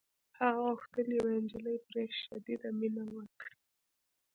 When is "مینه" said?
2.79-3.03